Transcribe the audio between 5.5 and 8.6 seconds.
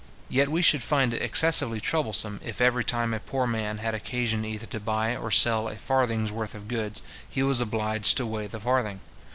a farthing's worth of goods, he was obliged to weigh the